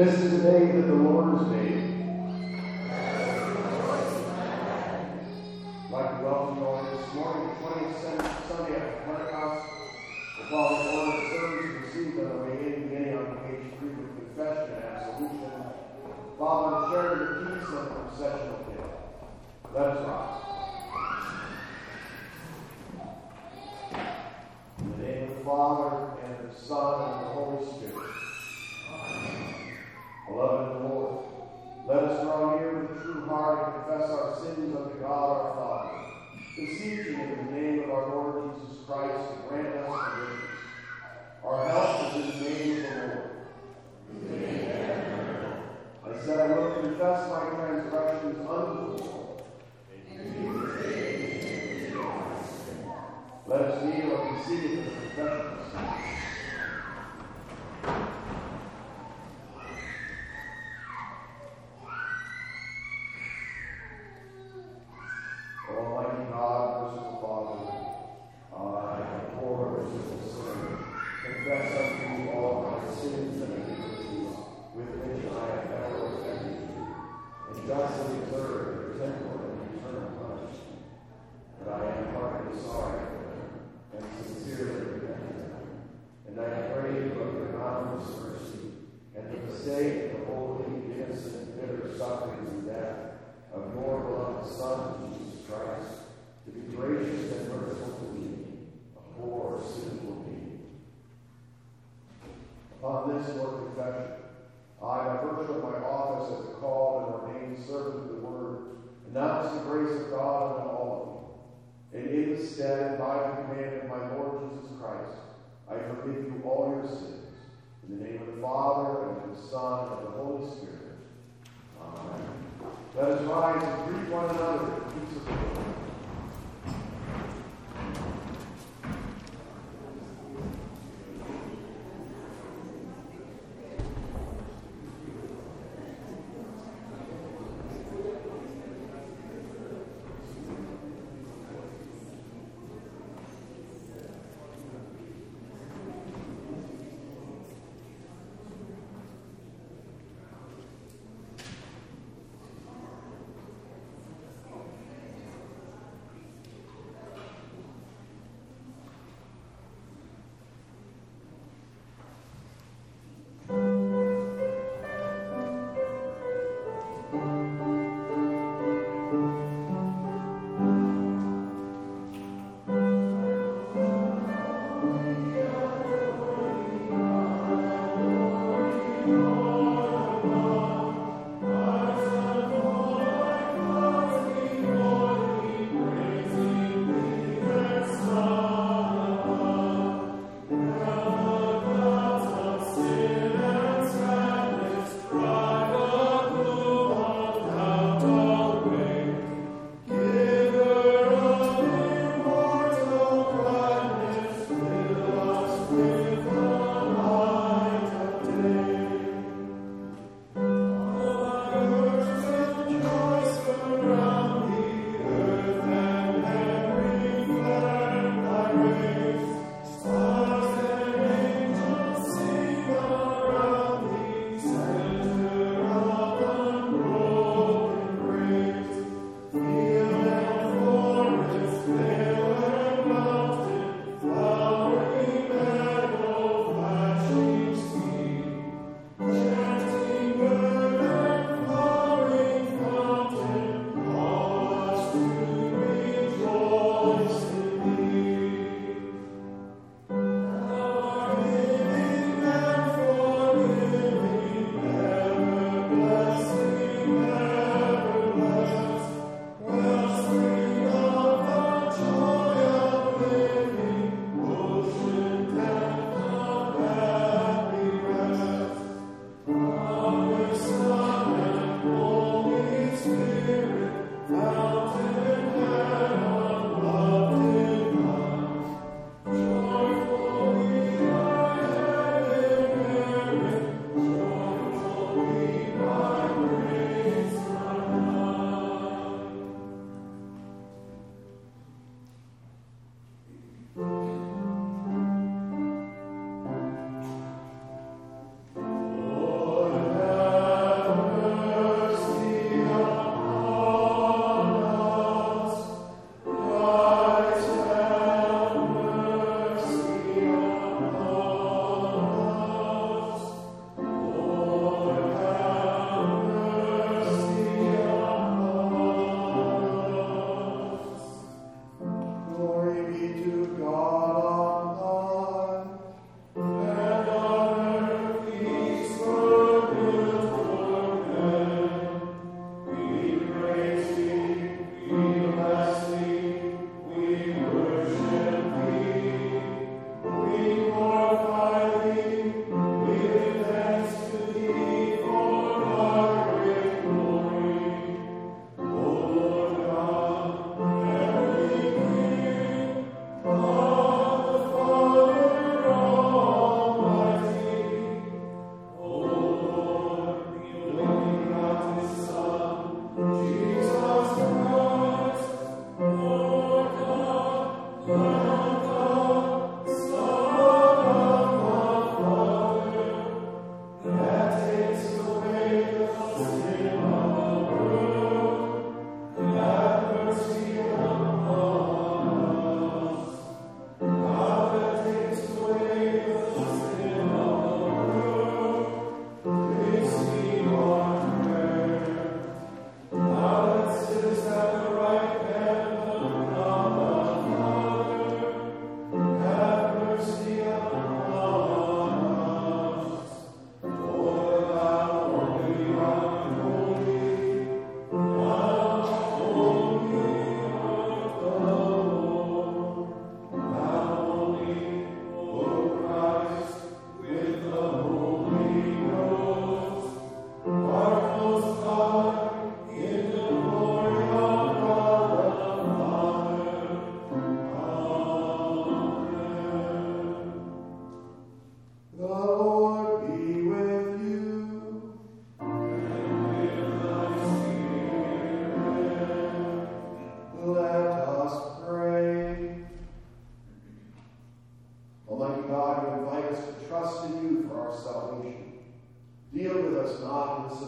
[0.00, 1.59] This is the day that the Lord has made.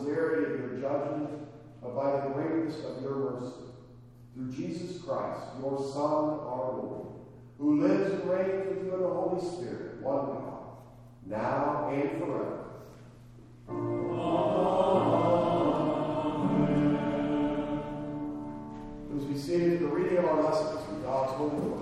[0.02, 1.30] Severity of your judgment,
[1.80, 3.52] but by the greatness of your mercy.
[4.34, 7.08] Through Jesus Christ, your Son, our Lord,
[7.58, 10.62] who lives and reigns with you in the Holy Spirit, one God,
[11.26, 12.58] now and forever.
[13.68, 14.12] Amen.
[19.32, 21.81] Be seated for the reading of our lessons from God's holy word.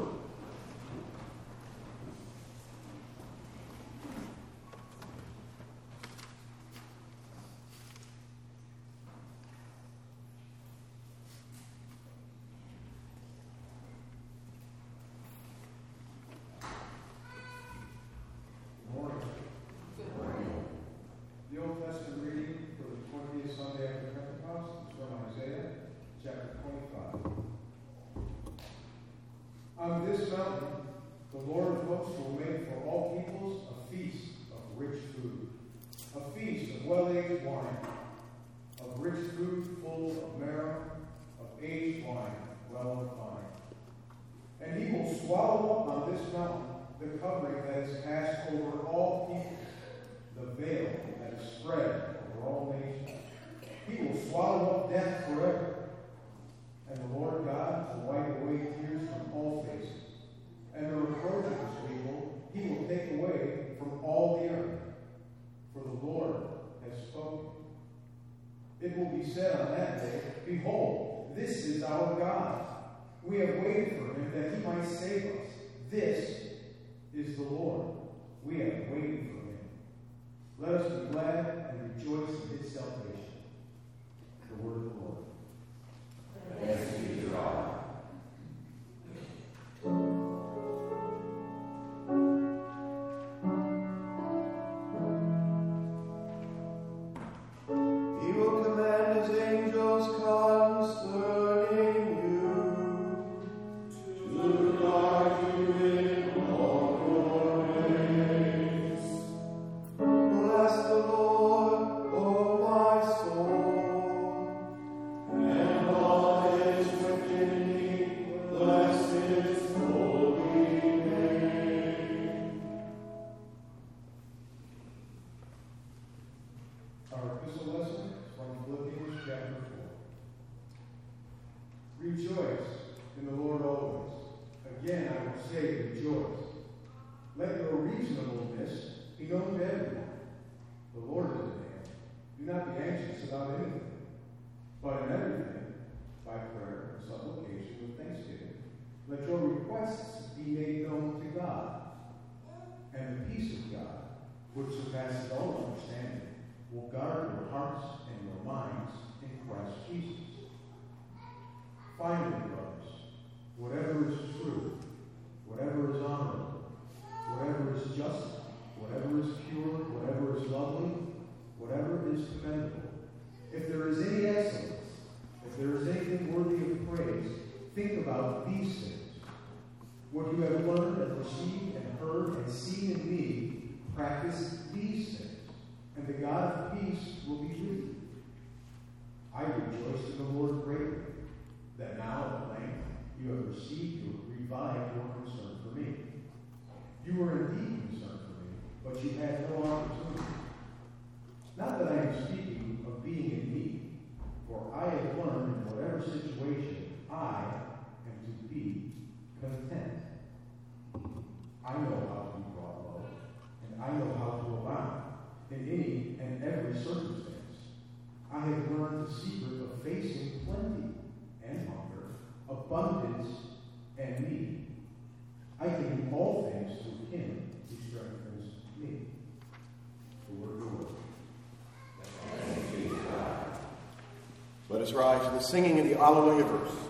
[234.93, 236.90] Rise to the singing of the Alleluia verse.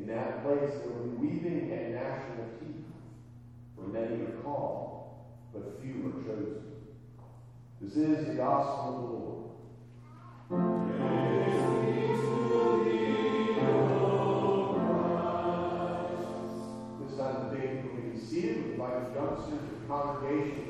[0.00, 2.88] In that place there will be weeping and gnashing of teeth,
[3.76, 5.10] for many are called,
[5.52, 6.62] but few are chosen.
[7.82, 9.36] This is the gospel of the Lord.
[17.00, 18.56] This time the day we can be seated.
[18.56, 20.60] We invite youngsters, the congregation,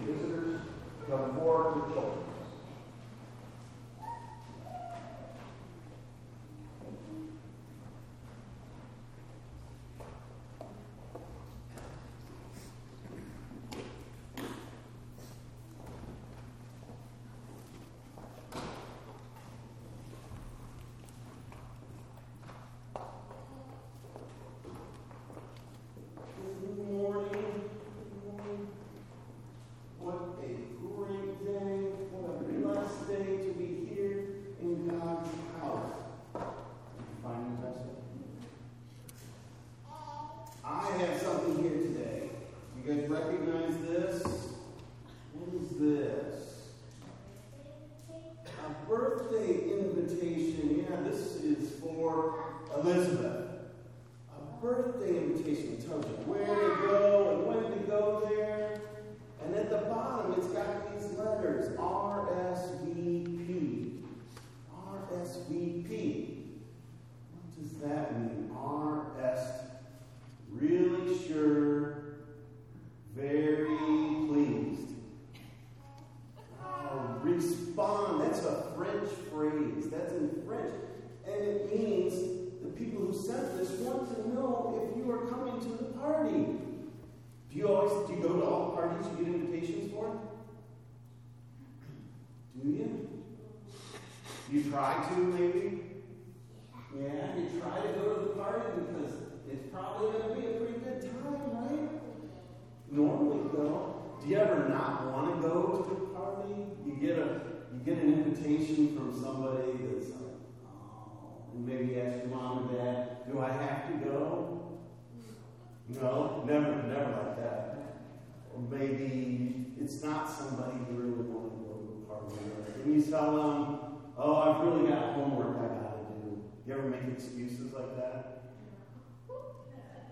[127.20, 128.42] excuses like that?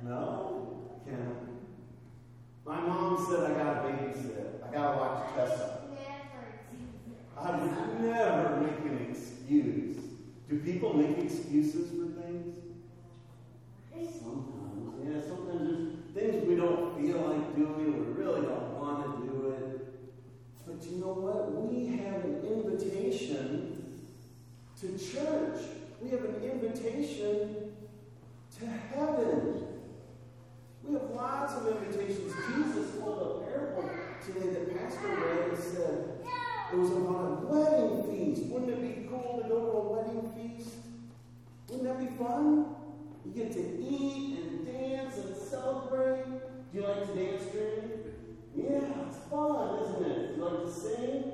[0.03, 1.01] No?
[1.05, 2.69] Can I?
[2.69, 4.69] My mom said I gotta babysit.
[4.69, 5.75] I gotta watch Tessa.
[7.41, 9.97] I've never make an excuse.
[10.49, 12.57] Do people make excuses for things?
[13.95, 14.95] Sometimes.
[15.05, 19.55] Yeah, sometimes there's things we don't feel like doing, we really don't want to do
[19.57, 19.89] it.
[20.67, 21.53] But you know what?
[21.53, 24.01] We have an invitation
[24.81, 25.48] to church
[26.01, 27.73] we have an invitation
[28.59, 29.67] to heaven.
[30.85, 32.33] We have lots of invitations.
[32.33, 33.91] Jesus told a parable
[34.25, 36.19] today that Pastor read and said
[36.73, 38.51] it was about a wedding feast.
[38.51, 40.77] Wouldn't it be cool to go to a wedding feast?
[41.69, 42.75] Wouldn't that be fun?
[43.25, 46.25] You get to eat and dance and celebrate.
[46.25, 47.83] Do you like to dance, Jerry?
[48.55, 50.35] Yeah, it's fun, isn't it?
[50.35, 51.33] Do you like to sing?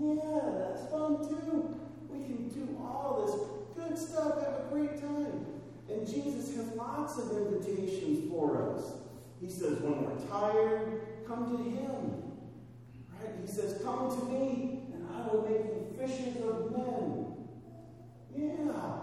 [0.00, 1.79] Yeah, that's fun too.
[2.26, 3.34] Can do all this
[3.76, 5.46] good stuff, have a great time.
[5.88, 8.92] And Jesus has lots of invitations for us.
[9.40, 12.22] He says, when we're tired, come to Him.
[13.18, 13.34] Right?
[13.40, 17.26] He says, come to me, and I will make you fishers of men.
[18.36, 19.00] Yeah.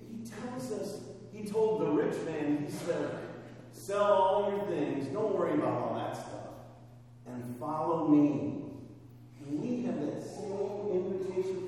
[0.00, 1.00] He tells us,
[1.32, 3.18] he told the rich man, he said,
[3.72, 6.50] sell all your things, don't worry about all that stuff,
[7.26, 8.64] and follow me.
[9.40, 11.66] And we have that same invitation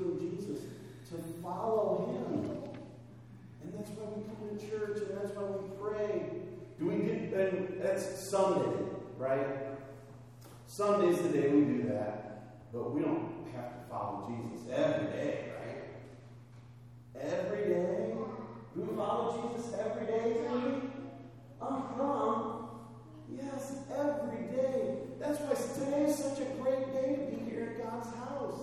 [1.45, 2.51] follow him.
[3.63, 6.31] And that's why we come to church and that's why we pray.
[6.79, 8.85] Do we do and that's Sunday,
[9.19, 9.47] right?
[10.67, 15.53] Sunday's the day we do that, but we don't have to follow Jesus every day,
[15.61, 17.23] right?
[17.23, 18.15] Every day?
[18.75, 20.89] Do we follow Jesus every day, Timothy?
[21.61, 22.43] Uh-huh.
[23.31, 24.97] Yes, every day.
[25.21, 28.61] That's why today is such a great day to be here at God's house.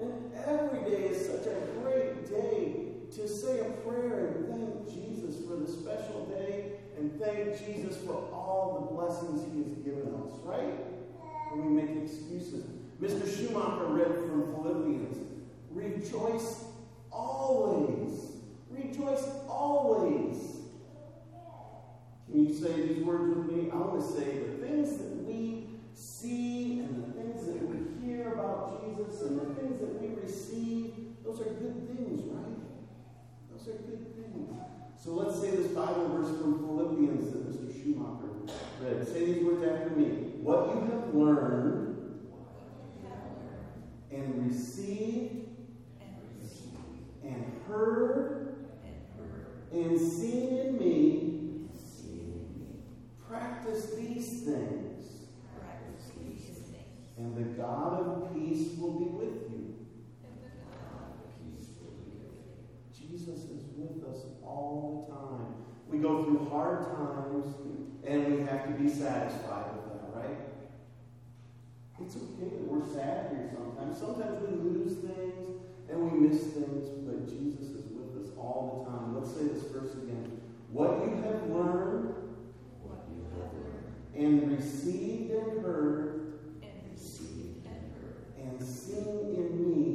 [0.00, 2.74] And every day is such a great day
[3.14, 8.14] to say a prayer and thank Jesus for the special day and thank Jesus for
[8.32, 10.74] all the blessings he has given us, right?
[11.52, 12.64] When we make excuses.
[13.00, 13.26] Mr.
[13.26, 15.24] Schumacher read from Philippians
[15.74, 16.64] Rejoice
[17.10, 18.20] always.
[18.70, 20.36] Rejoice always.
[22.30, 23.70] Can you say these words with me?
[23.72, 28.34] I want to say the things that we see and the things that we hear
[28.34, 30.83] about Jesus and the things that we receive,
[31.24, 32.58] those are good things, right?
[33.50, 34.50] Those are good things.
[35.02, 37.82] So let's say this Bible verse from Philippians that Mr.
[37.82, 38.30] Schumacher
[38.80, 39.06] read.
[39.06, 40.06] Say these words after me.
[40.42, 41.94] What you have learned
[44.10, 45.48] and received
[47.24, 48.56] and heard
[49.72, 51.68] and seen in me,
[53.28, 55.04] practice these things,
[57.18, 59.43] and the God of peace will be with you.
[63.24, 65.54] Jesus is with us all the time.
[65.88, 67.54] We go through hard times,
[68.06, 70.36] and we have to be satisfied with that, right?
[72.02, 73.98] It's okay that we're sad here sometimes.
[73.98, 78.90] Sometimes we lose things and we miss things, but Jesus is with us all the
[78.90, 79.14] time.
[79.14, 80.40] Let's say this verse again.
[80.70, 82.14] What you have learned
[82.82, 84.42] what you have learned.
[84.42, 86.34] and received and heard
[88.36, 89.93] and seen in me,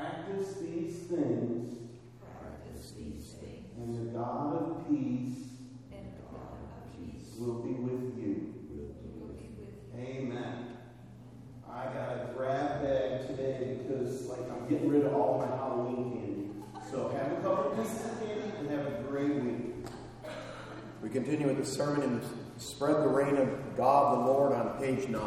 [0.00, 1.76] practice these things,
[2.20, 3.66] Practice these things.
[3.76, 5.36] and the God of peace
[7.40, 8.54] will be with you.
[9.96, 10.76] Amen.
[11.68, 16.12] I got a grab bag today because, like, I'm getting rid of all my Halloween
[16.12, 16.48] candy.
[16.90, 19.86] So have a couple pieces of candy and have a great week.
[21.02, 22.22] We continue with the sermon and
[22.58, 25.20] spread the reign of God the Lord on page 9.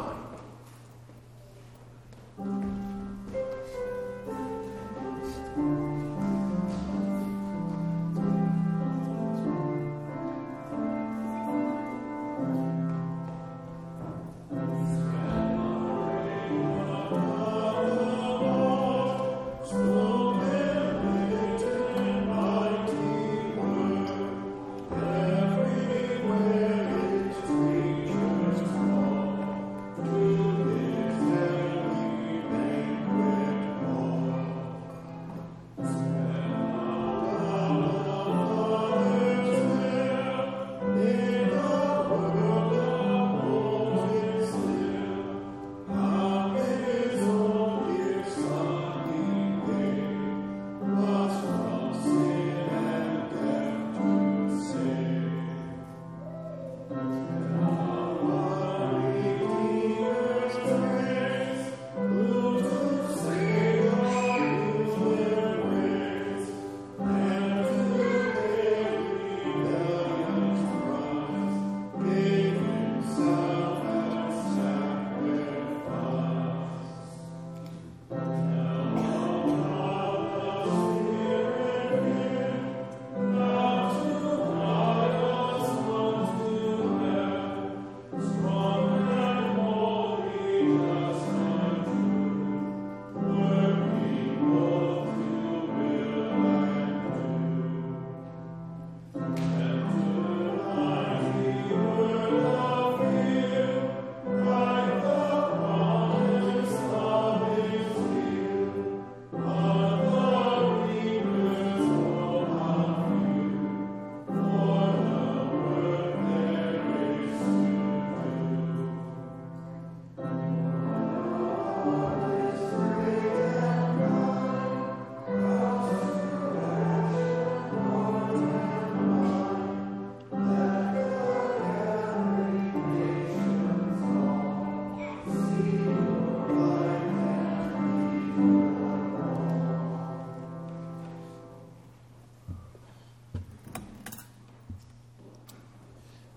[5.56, 5.93] Everywhere it's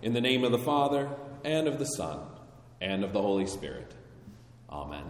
[0.08, 1.10] In the name of the Father,
[1.44, 2.22] and of the Son,
[2.80, 3.94] and of the Holy Spirit.
[4.70, 5.04] Amen.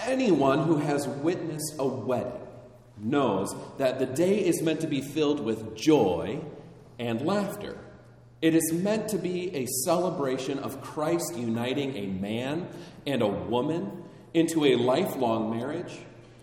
[0.00, 2.44] Anyone who has witnessed a wedding
[2.98, 6.40] knows that the day is meant to be filled with joy
[6.98, 7.78] and laughter.
[8.40, 12.66] It is meant to be a celebration of Christ uniting a man
[13.06, 14.02] and a woman
[14.34, 16.00] into a lifelong marriage.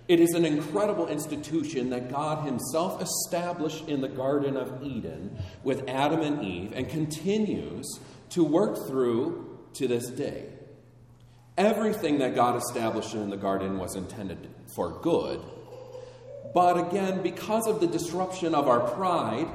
[0.09, 5.87] It is an incredible institution that God Himself established in the Garden of Eden with
[5.87, 7.85] Adam and Eve and continues
[8.31, 10.45] to work through to this day.
[11.59, 15.41] Everything that God established in the garden was intended for good.
[16.55, 19.47] But again, because of the disruption of our pride,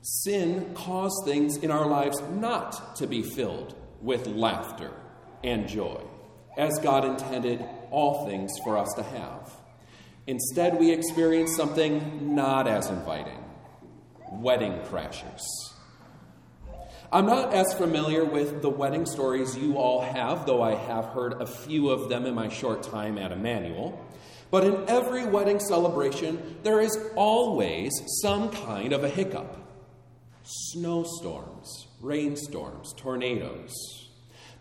[0.00, 4.92] sin caused things in our lives not to be filled with laughter
[5.42, 6.00] and joy,
[6.56, 9.55] as God intended all things for us to have.
[10.26, 13.38] Instead, we experience something not as inviting
[14.32, 15.42] wedding crashers.
[17.12, 21.40] I'm not as familiar with the wedding stories you all have, though I have heard
[21.40, 24.04] a few of them in my short time at Emmanuel.
[24.50, 29.62] But in every wedding celebration, there is always some kind of a hiccup
[30.42, 33.72] snowstorms, rainstorms, tornadoes.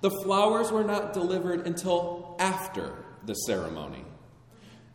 [0.02, 4.04] The flowers were not delivered until after the ceremony.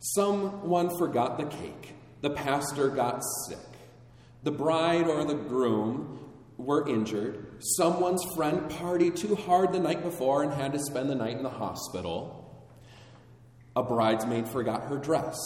[0.01, 1.93] Someone forgot the cake.
[2.21, 3.57] The pastor got sick.
[4.41, 6.19] The bride or the groom
[6.57, 7.57] were injured.
[7.59, 11.43] Someone's friend partied too hard the night before and had to spend the night in
[11.43, 12.67] the hospital.
[13.75, 15.37] A bridesmaid forgot her dress.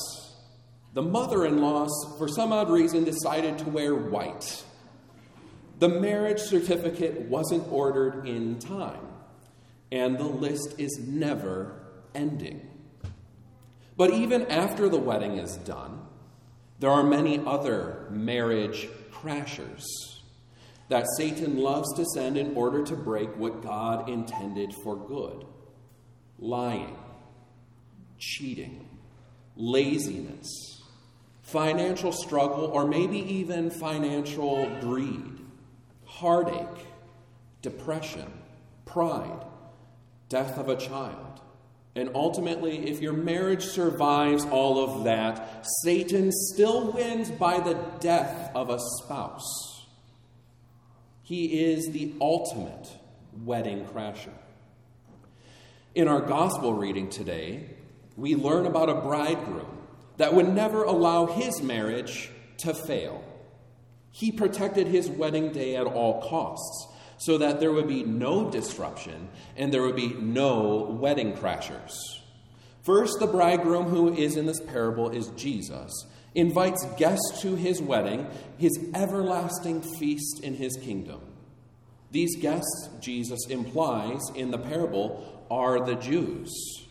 [0.94, 4.64] The mother in law, for some odd reason, decided to wear white.
[5.80, 9.06] The marriage certificate wasn't ordered in time,
[9.92, 11.82] and the list is never
[12.16, 12.75] ending.
[13.98, 16.02] But even after the wedding is done,
[16.80, 19.86] there are many other marriage crashers
[20.90, 25.46] that Satan loves to send in order to break what God intended for good
[26.38, 26.98] lying,
[28.20, 28.88] cheating,
[29.56, 30.82] laziness,
[31.42, 35.40] financial struggle, or maybe even financial greed,
[36.04, 36.86] heartache,
[37.62, 38.32] depression,
[38.86, 39.46] pride,
[40.28, 41.42] death of a child.
[41.96, 48.52] And ultimately, if your marriage survives all of that, Satan still wins by the death
[48.54, 49.86] of a spouse.
[51.24, 52.90] He is the ultimate
[53.44, 54.34] wedding crasher.
[55.96, 57.70] In our gospel reading today,
[58.18, 59.78] we learn about a bridegroom
[60.18, 63.24] that would never allow his marriage to fail.
[64.12, 69.30] He protected his wedding day at all costs so that there would be no disruption
[69.56, 71.94] and there would be no wedding crashers.
[72.84, 75.92] First, the bridegroom who is in this parable is Jesus,
[76.36, 81.22] invites guests to his wedding, his everlasting feast in his kingdom.
[82.12, 86.85] These guests, Jesus implies in the parable, are the Jews.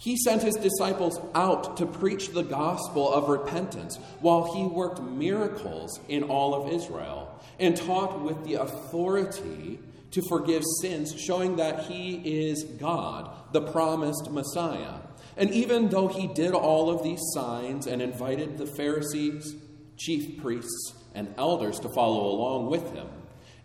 [0.00, 5.98] He sent his disciples out to preach the gospel of repentance while he worked miracles
[6.08, 9.80] in all of Israel and taught with the authority
[10.12, 12.14] to forgive sins, showing that he
[12.48, 15.00] is God, the promised Messiah.
[15.36, 19.56] And even though he did all of these signs and invited the Pharisees,
[19.96, 23.08] chief priests, and elders to follow along with him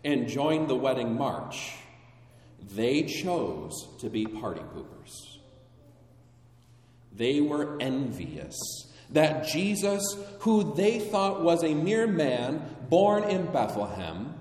[0.02, 1.74] and join the wedding march,
[2.74, 5.33] they chose to be party poopers.
[7.16, 8.56] They were envious
[9.10, 14.34] that Jesus, who they thought was a mere man born in Bethlehem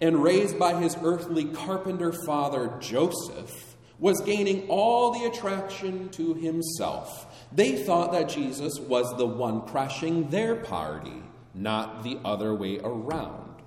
[0.00, 7.46] and raised by his earthly carpenter father Joseph, was gaining all the attraction to himself.
[7.50, 11.22] They thought that Jesus was the one crashing their party,
[11.54, 13.62] not the other way around.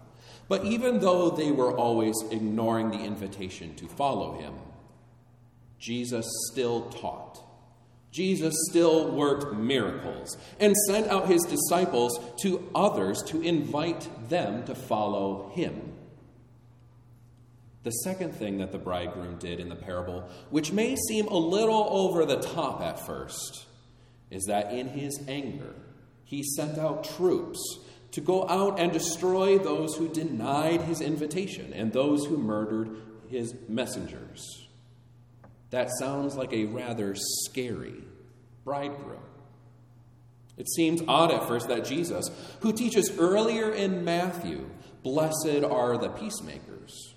[0.47, 4.53] But even though they were always ignoring the invitation to follow him,
[5.79, 7.48] Jesus still taught.
[8.11, 14.73] Jesus still worked miracles and sent out his disciples to others to invite them to
[14.73, 15.93] follow him.
[17.83, 21.87] The second thing that the bridegroom did in the parable, which may seem a little
[21.89, 23.65] over the top at first,
[24.29, 25.73] is that in his anger,
[26.23, 27.79] he sent out troops
[28.11, 32.89] to go out and destroy those who denied his invitation and those who murdered
[33.29, 34.68] his messengers.
[35.71, 38.03] That sounds like a rather scary
[38.63, 39.21] bridegroom.
[40.57, 42.29] It seems odd at first that Jesus,
[42.61, 44.69] who teaches earlier in Matthew,
[45.03, 47.15] blessed are the peacemakers,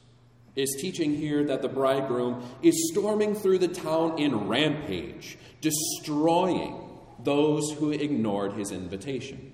[0.54, 6.78] is teaching here that the bridegroom is storming through the town in rampage, destroying
[7.24, 9.52] those who ignored his invitation.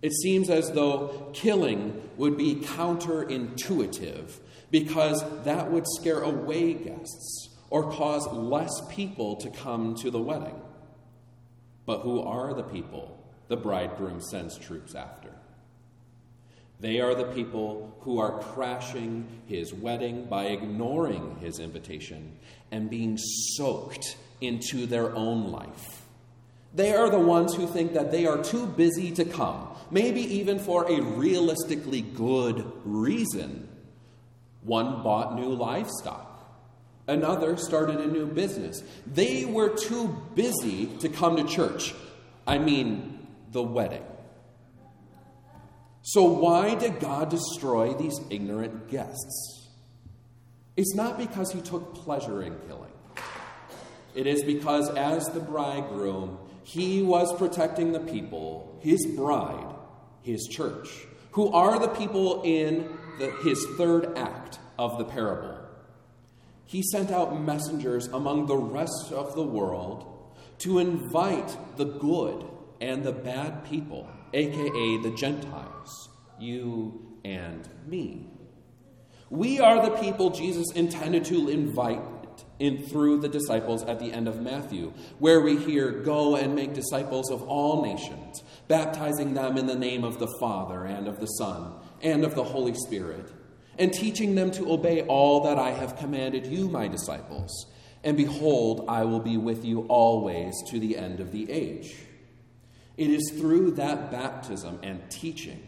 [0.00, 4.38] It seems as though killing would be counterintuitive
[4.70, 10.60] because that would scare away guests or cause less people to come to the wedding.
[11.86, 15.30] But who are the people the bridegroom sends troops after?
[16.80, 22.36] They are the people who are crashing his wedding by ignoring his invitation
[22.70, 26.02] and being soaked into their own life.
[26.74, 30.58] They are the ones who think that they are too busy to come, maybe even
[30.58, 33.68] for a realistically good reason.
[34.62, 36.27] One bought new livestock.
[37.08, 38.82] Another started a new business.
[39.06, 41.94] They were too busy to come to church.
[42.46, 44.04] I mean, the wedding.
[46.02, 49.68] So, why did God destroy these ignorant guests?
[50.76, 52.92] It's not because he took pleasure in killing.
[54.14, 59.74] It is because, as the bridegroom, he was protecting the people, his bride,
[60.22, 60.88] his church,
[61.32, 62.88] who are the people in
[63.18, 65.57] the, his third act of the parable.
[66.68, 70.06] He sent out messengers among the rest of the world
[70.58, 72.44] to invite the good
[72.78, 78.26] and the bad people aka the Gentiles, you and me.
[79.30, 82.02] We are the people Jesus intended to invite
[82.58, 86.74] in through the disciples at the end of Matthew, where we hear, Go and make
[86.74, 91.26] disciples of all nations, baptizing them in the name of the Father and of the
[91.26, 93.32] Son and of the Holy Spirit,
[93.78, 97.66] and teaching them to obey all that I have commanded you, my disciples.
[98.04, 101.94] And behold, I will be with you always to the end of the age.
[102.96, 105.62] It is through that baptism and teaching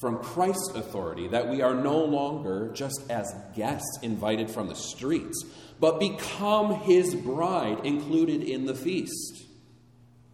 [0.00, 5.44] from Christ's authority that we are no longer just as guests invited from the streets,
[5.78, 9.44] but become his bride included in the feast.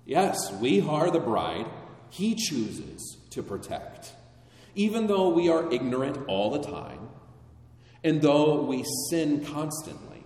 [0.06, 1.66] Yes, we are the bride
[2.10, 4.12] he chooses to protect.
[4.78, 7.08] Even though we are ignorant all the time,
[8.04, 10.22] and though we sin constantly,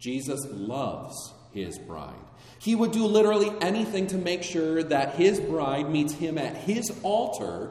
[0.00, 2.18] Jesus loves his bride.
[2.58, 6.90] He would do literally anything to make sure that his bride meets him at his
[7.04, 7.70] altar,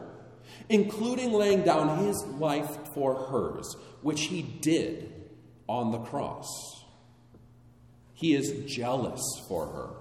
[0.69, 5.11] including laying down his life for hers, which he did
[5.67, 6.47] on the cross.
[8.13, 9.98] He is jealous for her.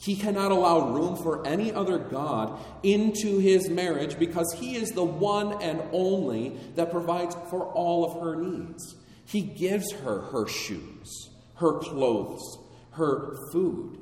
[0.00, 5.04] He cannot allow room for any other God into his marriage because he is the
[5.04, 8.96] one and only that provides for all of her needs.
[9.26, 12.40] He gives her her shoes, her clothes,
[12.92, 13.98] her food.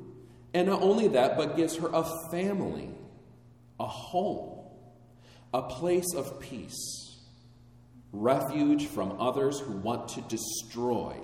[0.53, 2.91] And not only that, but gives her a family,
[3.77, 4.57] a home,
[5.53, 7.17] a place of peace,
[8.13, 11.17] refuge from others who want to destroy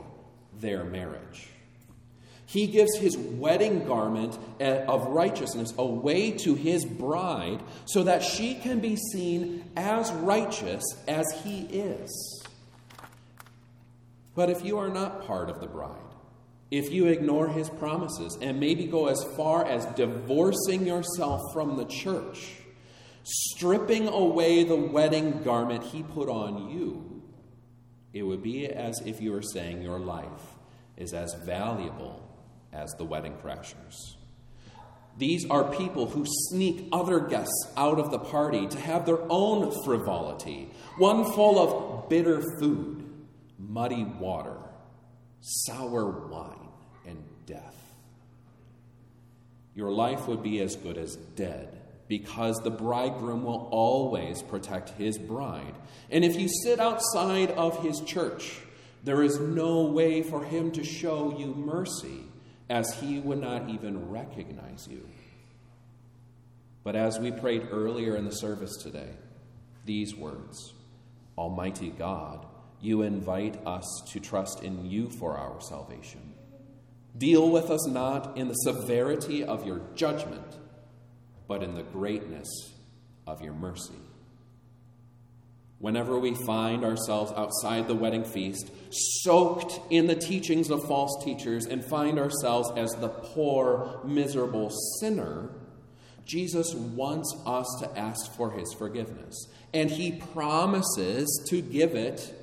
[0.59, 1.47] their marriage.
[2.55, 8.55] He gives his wedding garment eh, of righteousness away to his bride so that she
[8.55, 12.45] can be seen as righteous as he is.
[14.35, 15.99] But if you are not part of the bride,
[16.71, 21.85] if you ignore his promises and maybe go as far as divorcing yourself from the
[21.85, 22.53] church,
[23.23, 27.21] stripping away the wedding garment he put on you,
[28.13, 30.55] it would be as if you were saying your life
[30.95, 32.24] is as valuable
[32.75, 33.95] as the wedding crashers.
[35.17, 39.71] These are people who sneak other guests out of the party to have their own
[39.85, 43.09] frivolity, one full of bitter food,
[43.57, 44.57] muddy water,
[45.39, 46.69] sour wine,
[47.05, 47.75] and death.
[49.73, 55.17] Your life would be as good as dead because the bridegroom will always protect his
[55.17, 55.75] bride.
[56.09, 58.57] And if you sit outside of his church,
[59.03, 62.23] there is no way for him to show you mercy,
[62.69, 65.07] as he would not even recognize you.
[66.83, 69.09] But as we prayed earlier in the service today,
[69.85, 70.73] these words
[71.37, 72.45] Almighty God,
[72.81, 76.33] you invite us to trust in you for our salvation.
[77.17, 80.57] Deal with us not in the severity of your judgment,
[81.47, 82.47] but in the greatness
[83.25, 83.93] of your mercy.
[85.79, 91.65] Whenever we find ourselves outside the wedding feast, soaked in the teachings of false teachers,
[91.65, 94.69] and find ourselves as the poor, miserable
[94.99, 95.49] sinner,
[96.25, 99.47] Jesus wants us to ask for his forgiveness.
[99.73, 102.33] And he promises to give it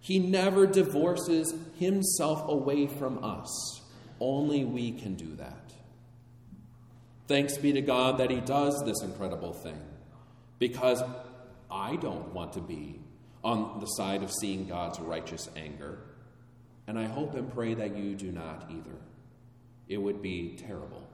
[0.00, 3.82] he never divorces himself away from us.
[4.18, 5.72] Only we can do that.
[7.28, 9.80] Thanks be to God that He does this incredible thing
[10.58, 11.02] because
[11.70, 13.00] I don't want to be
[13.42, 15.98] on the side of seeing God's righteous anger.
[16.86, 18.96] And I hope and pray that you do not either.
[19.88, 21.06] It would be terrible.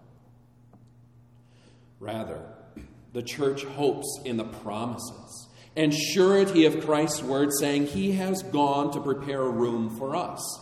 [2.01, 2.41] Rather,
[3.13, 8.93] the church hopes in the promises and surety of Christ's word, saying, He has gone
[8.93, 10.61] to prepare a room for us.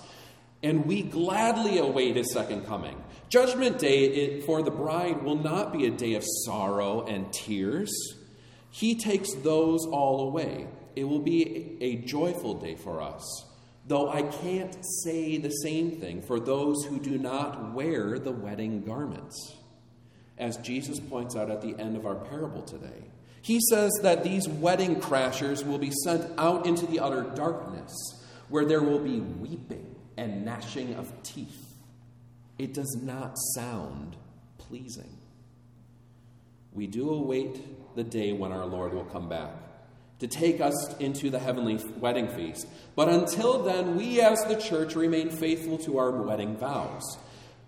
[0.62, 3.00] And we gladly await his second coming.
[3.28, 7.92] Judgment day for the bride will not be a day of sorrow and tears.
[8.74, 10.66] He takes those all away.
[10.96, 13.46] It will be a joyful day for us.
[13.86, 18.82] Though I can't say the same thing for those who do not wear the wedding
[18.82, 19.54] garments.
[20.38, 23.04] As Jesus points out at the end of our parable today,
[23.42, 27.92] he says that these wedding crashers will be sent out into the utter darkness,
[28.48, 31.76] where there will be weeping and gnashing of teeth.
[32.58, 34.16] It does not sound
[34.58, 35.16] pleasing.
[36.72, 37.60] We do await
[37.94, 39.50] the day when our Lord will come back
[40.20, 42.66] to take us into the heavenly wedding feast.
[42.94, 47.18] But until then, we as the church remain faithful to our wedding vows.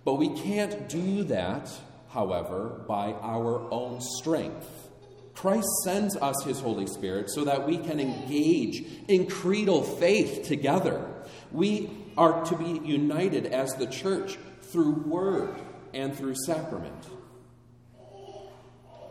[0.05, 1.70] But we can't do that,
[2.11, 4.89] however, by our own strength.
[5.35, 11.07] Christ sends us his Holy Spirit so that we can engage in creedal faith together.
[11.53, 15.55] We are to be united as the church through word
[15.93, 17.05] and through sacrament.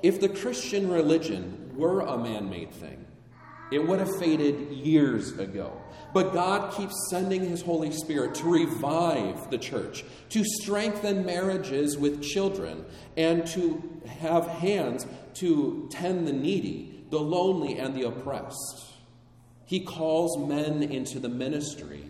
[0.04, 3.06] If the Christian religion were a man made thing,
[3.72, 5.82] it would have faded years ago.
[6.14, 12.22] But God keeps sending His Holy Spirit to revive the church, to strengthen marriages with
[12.24, 12.86] children,
[13.18, 18.86] and to have hands to tend the needy, the lonely, and the oppressed.
[19.66, 22.04] He calls men into the ministry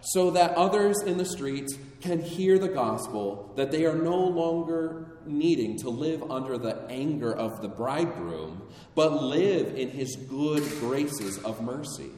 [0.00, 5.18] so that others in the streets can hear the gospel, that they are no longer
[5.24, 8.62] needing to live under the anger of the bridegroom,
[8.94, 12.10] but live in his good graces of mercy.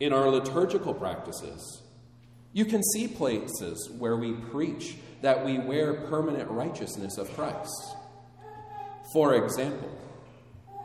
[0.00, 1.82] In our liturgical practices,
[2.52, 7.96] you can see places where we preach that we wear permanent righteousness of Christ.
[9.12, 9.90] For example,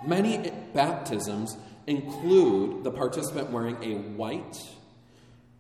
[0.06, 1.58] many baptisms
[1.88, 4.58] include the participant wearing a white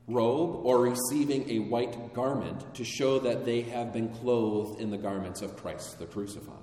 [0.08, 4.98] robe or receiving a white garment to show that they have been clothed in the
[4.98, 6.58] garments of Christ the crucified.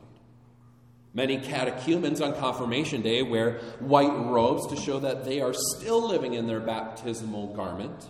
[1.12, 6.34] Many catechumens on Confirmation Day wear white robes to show that they are still living
[6.34, 8.09] in their baptismal garment,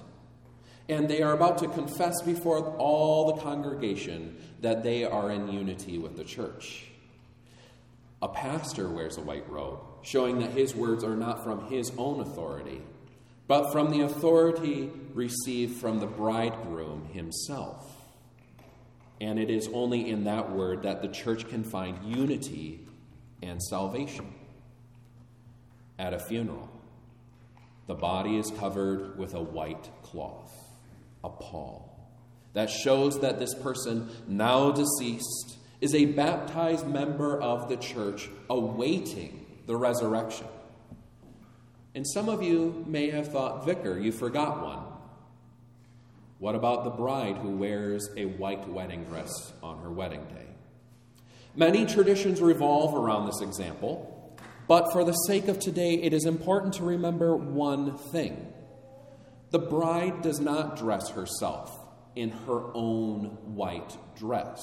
[0.88, 5.96] and they are about to confess before all the congregation that they are in unity
[5.96, 6.88] with the church.
[8.20, 12.20] A pastor wears a white robe, showing that his words are not from his own
[12.20, 12.82] authority,
[13.50, 17.84] but from the authority received from the bridegroom himself.
[19.20, 22.86] And it is only in that word that the church can find unity
[23.42, 24.32] and salvation.
[25.98, 26.70] At a funeral,
[27.88, 30.54] the body is covered with a white cloth,
[31.24, 32.08] a pall,
[32.52, 39.44] that shows that this person, now deceased, is a baptized member of the church awaiting
[39.66, 40.46] the resurrection.
[41.94, 44.84] And some of you may have thought, Vicar, you forgot one.
[46.38, 50.46] What about the bride who wears a white wedding dress on her wedding day?
[51.54, 54.36] Many traditions revolve around this example,
[54.68, 58.52] but for the sake of today, it is important to remember one thing.
[59.50, 61.76] The bride does not dress herself
[62.14, 64.60] in her own white dress.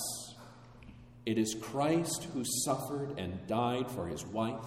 [1.26, 4.66] It is Christ who suffered and died for his wife,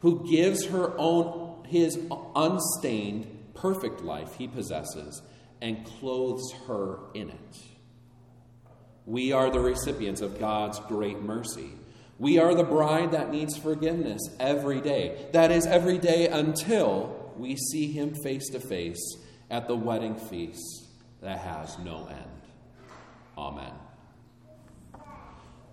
[0.00, 1.98] who gives her own his
[2.34, 5.22] unstained, perfect life he possesses
[5.60, 7.56] and clothes her in it.
[9.06, 11.72] We are the recipients of God's great mercy.
[12.18, 15.28] We are the bride that needs forgiveness every day.
[15.32, 19.16] That is, every day until we see Him face to face
[19.50, 20.88] at the wedding feast
[21.22, 22.42] that has no end.
[23.36, 23.72] Amen.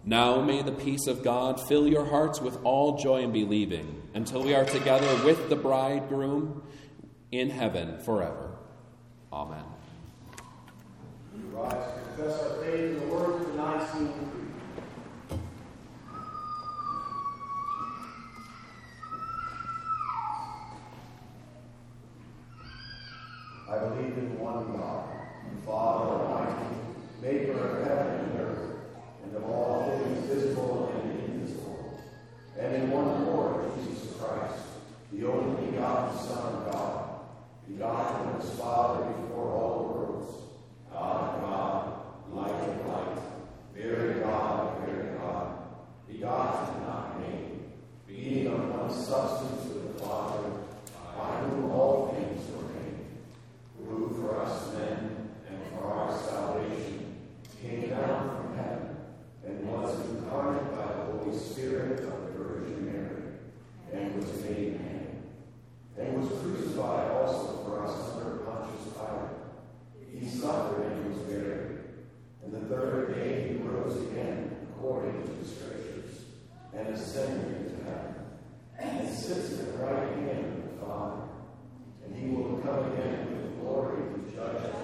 [0.03, 4.41] Now may the peace of God fill your hearts with all joy and believing until
[4.41, 6.63] we are together with the bridegroom
[7.31, 8.55] in heaven forever.
[9.31, 9.65] Amen.
[11.35, 15.39] We rise to confess our faith in the words of the Nicene Creed.
[23.69, 25.09] I believe in one God,
[25.53, 26.75] the Father Almighty,
[27.21, 28.75] maker of heaven and earth,
[29.23, 31.99] and of all things visible and invisible,
[32.57, 33.74] and in one Lord Jesus
[34.27, 34.63] Christ,
[35.11, 37.09] the only begotten Son of God,
[37.67, 40.33] begotten of his Father before all worlds,
[40.91, 41.99] God, God,
[42.33, 43.19] light of light,
[43.73, 45.57] very God, very God,
[46.07, 47.59] begotten, not made,
[48.07, 50.49] being of one substance with the Father,
[51.17, 53.05] by whom all things were made,
[53.87, 57.15] who for us men and for our salvation
[57.61, 58.95] came down from heaven
[59.45, 61.99] and was incarnate by the Holy Spirit
[66.25, 70.19] was crucified also for us under Pontius Pilate.
[70.19, 71.79] He suffered and was buried.
[72.43, 76.25] And the third day he rose again according to the Scriptures,
[76.73, 78.15] and ascended into heaven,
[78.79, 81.23] and sits at the right hand of the Father.
[82.05, 84.74] And he will come again with glory to judge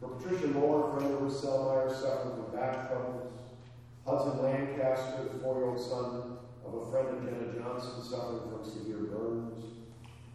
[0.00, 3.36] For Patricia Moore, friend of Russell Myers, suffering from back troubles.
[4.06, 9.76] Hudson Lancaster, the four-year-old son of a friend of Jenna Johnson, suffering from severe burns.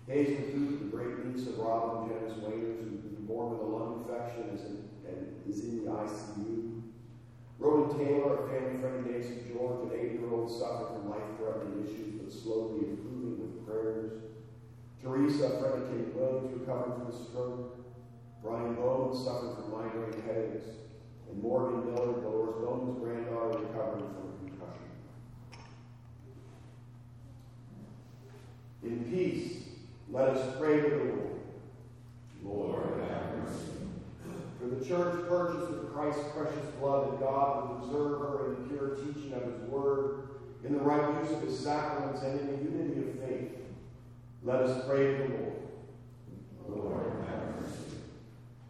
[0.06, 3.72] Hazel Duke, the great niece of Rob and Janice Waiters, who was born with a
[3.74, 6.84] lung infection is in, and is in the ICU.
[7.58, 12.32] Roland Taylor, a family friend of Nancy George, an eight-year-old suffering from life-threatening issues, but
[12.32, 14.14] slowly improving with prayers.
[15.02, 17.75] Teresa, a friend of Kate Williams, recovering from a stroke.
[18.46, 20.68] Brian Bowman, suffered from migraine headaches.
[21.30, 24.90] And Morgan Miller, Dolores Bowman's granddaughter, recovering from a concussion.
[28.84, 29.64] In peace,
[30.12, 31.32] let us pray to the Lord.
[32.44, 33.72] Lord, have mercy.
[34.60, 38.70] For the church purchased with Christ's precious blood, that God will preserve her in the
[38.70, 40.30] pure teaching of his word,
[40.64, 43.52] in the right use of his sacraments, and in the unity of faith.
[44.44, 45.30] Let us pray to the
[46.70, 46.94] Lord.
[46.94, 47.15] Lord.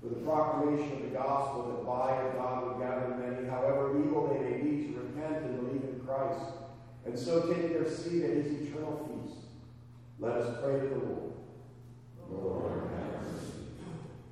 [0.06, 4.28] For the proclamation of the gospel that by it God will gather many, however evil
[4.28, 6.46] they may be, to repent and believe in Christ,
[7.08, 9.48] and so take their seat at his eternal feast.
[10.20, 11.34] Let us pray to the Lord.
[12.30, 13.66] Lord, have mercy.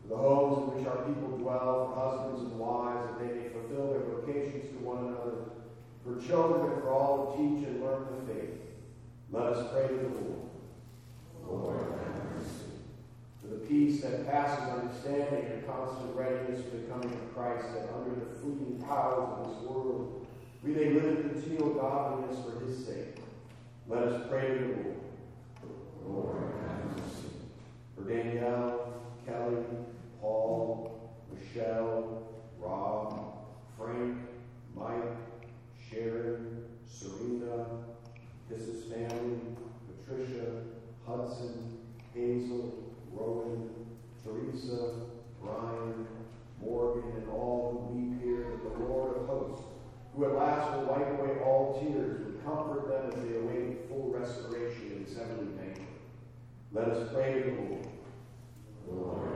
[0.03, 3.49] For the homes in which our people dwell, for husbands and wives, that they may
[3.49, 5.57] fulfill their vocations to one another,
[6.03, 8.61] for children and for all who teach and learn the faith.
[9.31, 10.49] Let us pray to the Lord.
[11.47, 12.62] Lord, have mercy.
[13.43, 17.89] For the peace that passes understanding and constant readiness for the coming of Christ, that
[17.93, 20.25] under the fleeting powers of this world
[20.63, 23.17] we may live in continual godliness for his sake.
[23.85, 24.93] Let us pray to
[25.61, 26.37] the Lord.
[26.37, 26.37] Lord.
[27.97, 28.93] For Danielle,
[29.27, 29.57] Kelly,
[30.21, 32.23] Paul, Michelle,
[32.59, 33.35] Rob,
[33.77, 34.19] Frank,
[34.73, 35.17] Mike,
[35.89, 37.65] Sharon, Serena,
[38.49, 39.37] Kisses family,
[40.05, 40.63] Patricia,
[41.05, 41.77] Hudson,
[42.13, 42.82] Hazel,
[43.13, 43.69] Rowan,
[44.23, 44.91] Teresa,
[45.41, 46.07] Brian,
[46.61, 49.65] Morgan, and all who weep here, that the Lord of hosts,
[50.15, 54.09] who at last will wipe away all tears, would comfort them as they await full
[54.11, 55.87] restoration in his heavenly banquet.
[56.71, 57.87] Let us pray to the Lord.
[58.87, 59.33] The Lord.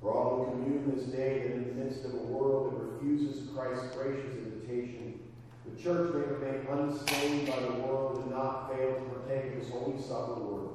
[0.00, 3.50] For all who commune this day that in the midst of a world that refuses
[3.50, 5.20] Christ's gracious invitation,
[5.66, 9.68] the church may remain unstained by the world and not fail to partake of his
[9.68, 10.69] holy supper worthily.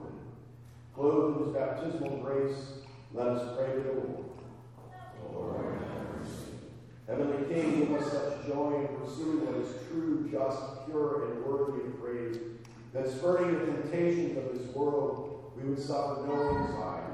[0.96, 2.56] Clothed in his baptismal grace,
[3.14, 4.26] let us pray to the Lord.
[5.34, 5.82] Lord.
[7.06, 11.86] Heavenly King, give us such joy in pursuing what is true, just, pure, and worthy
[11.86, 12.40] of praise,
[12.94, 17.14] that spurning the temptations of this world, we would suffer no anxiety.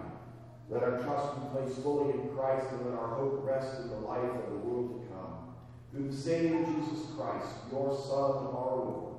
[0.70, 3.98] Let our trust be placed fully in Christ, and let our hope rest in the
[3.98, 5.56] life of the world to come.
[5.92, 9.14] Through the same Jesus Christ, your Son, our Lord,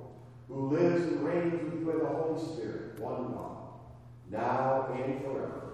[0.46, 3.51] who lives and reigns with you in the Holy Spirit, one God,
[4.32, 5.71] now and forever.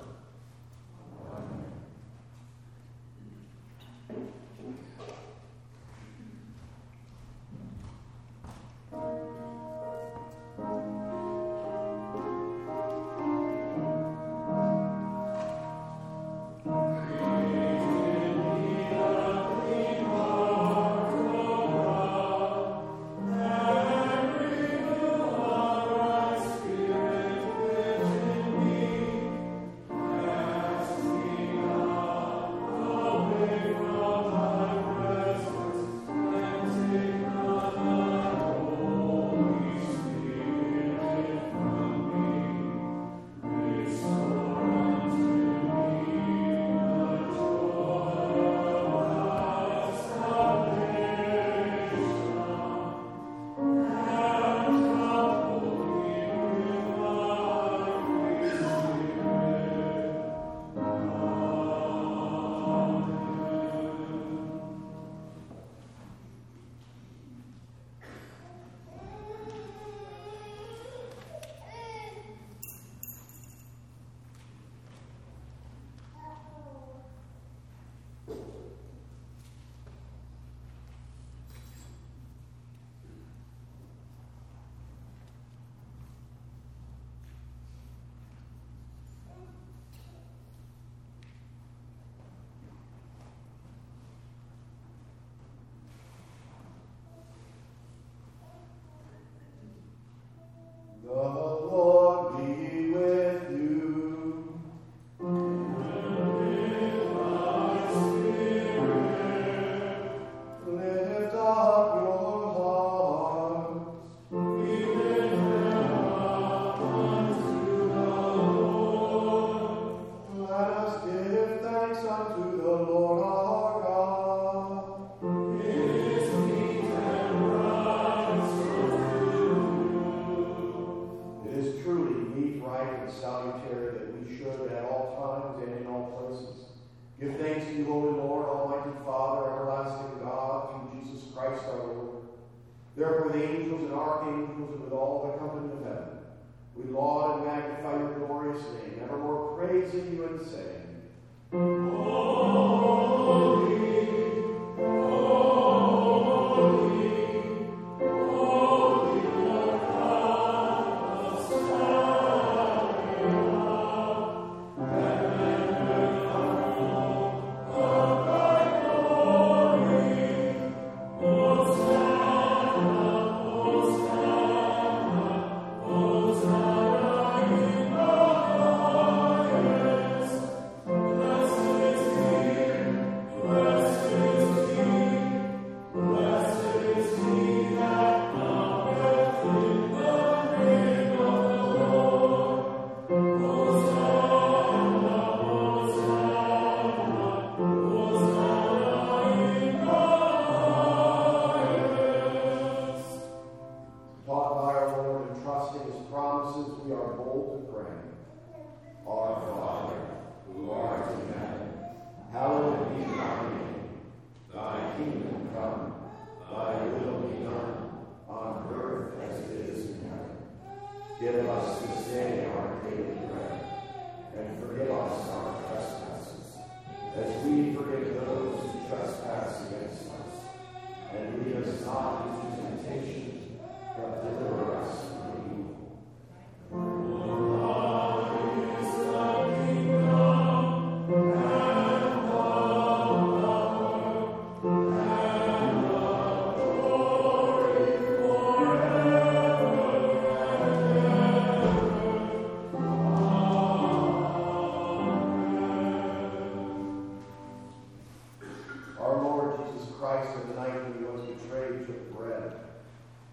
[259.01, 262.53] Our Lord Jesus Christ, on the night when he was betrayed, took bread.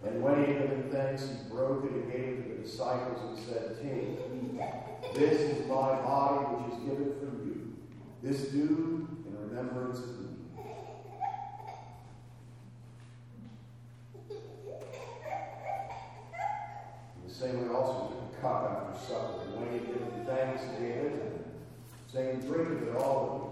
[0.05, 3.20] And when he had given thanks, he broke it and gave it to the disciples
[3.22, 5.13] and said, Take.
[5.16, 7.74] This is my body, which is given for you.
[8.22, 10.28] This do in remembrance of me.
[17.22, 19.41] In the same way, also he took a cup after supper.
[19.45, 21.43] And when he had given thanks, he gave it to them,
[22.11, 23.45] saying, Drink of it, all of you.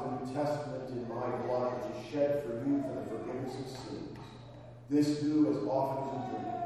[0.00, 3.68] The New Testament in my blood, which is shed for you for the forgiveness of
[3.68, 4.18] sins.
[4.88, 6.56] This do as often as you drink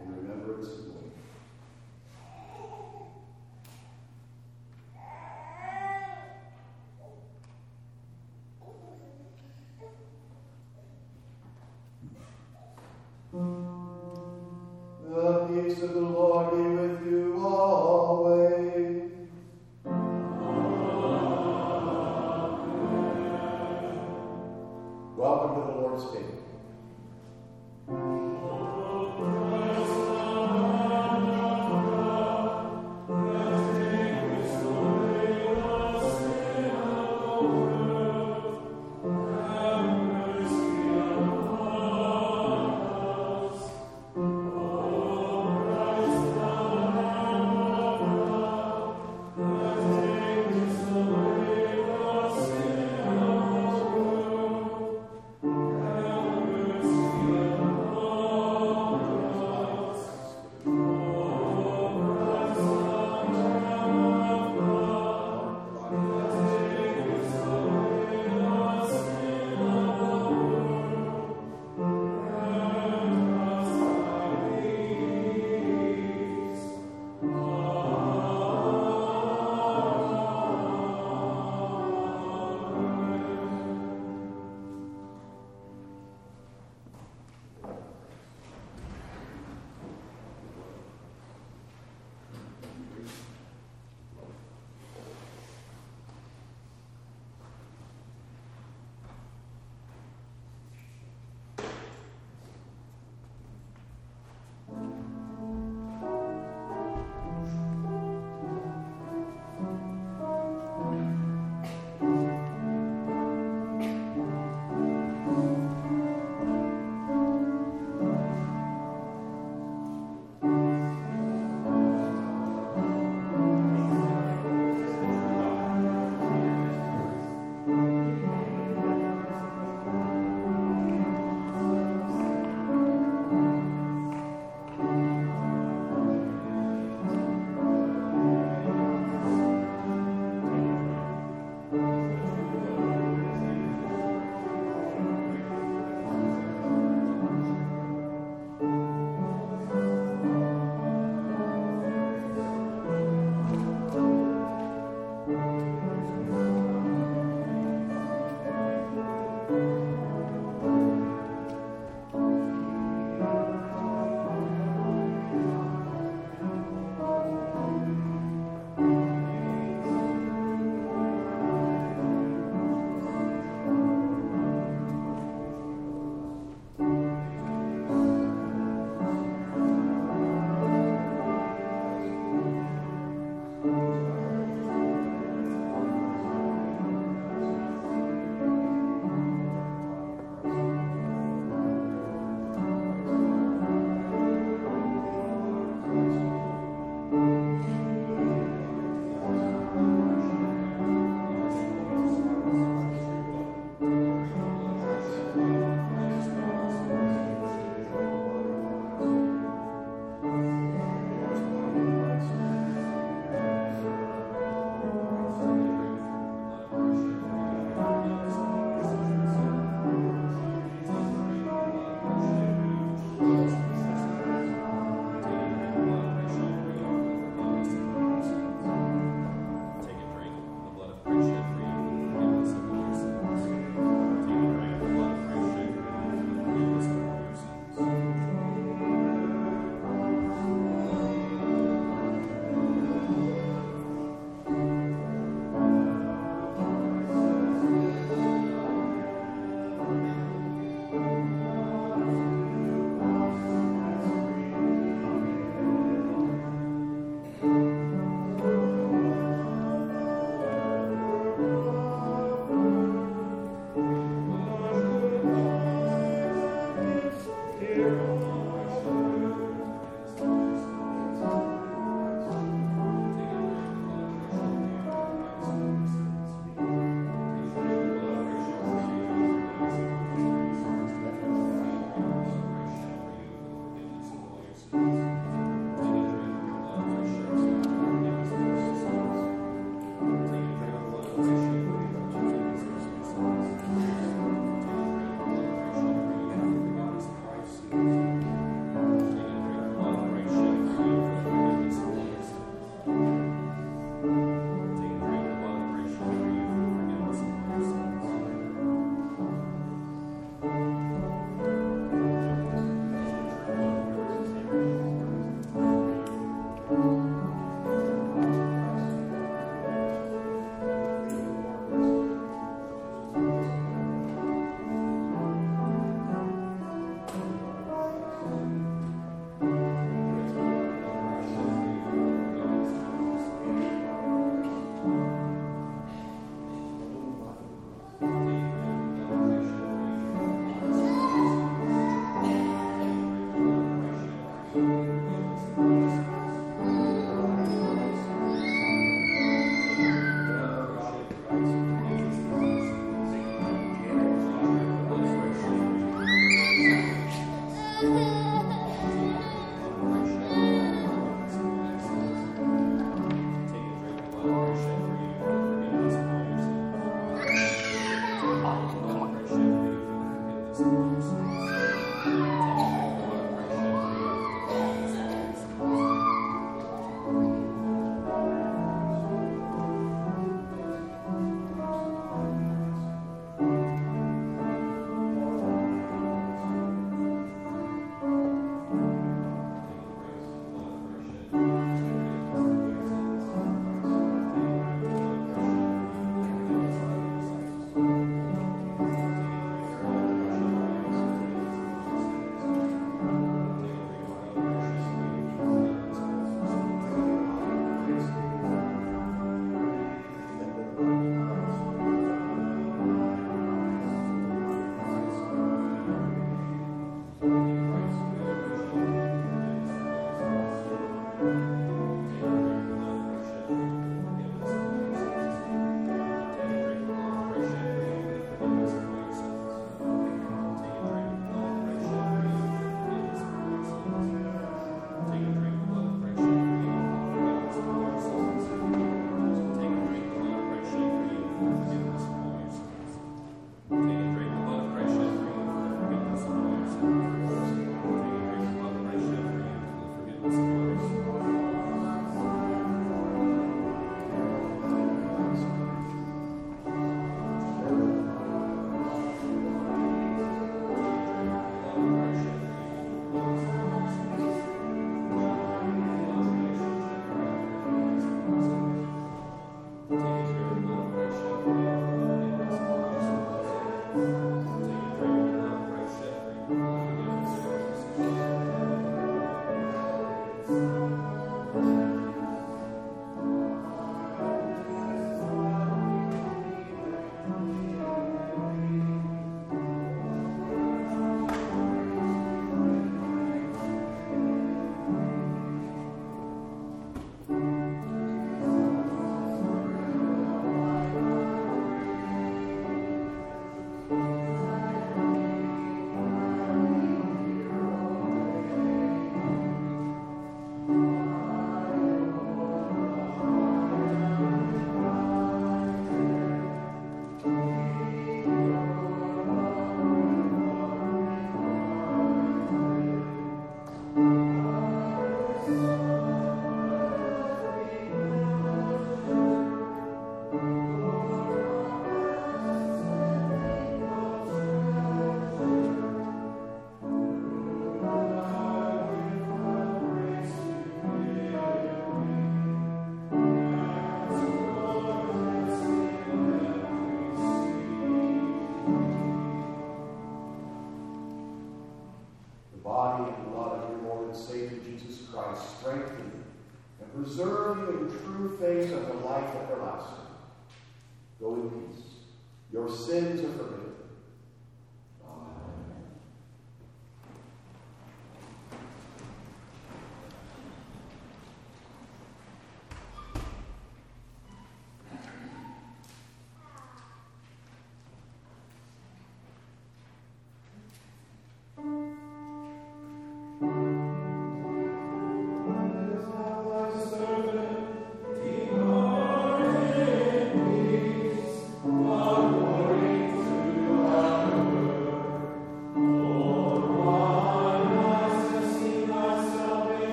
[0.00, 0.87] in remembrance of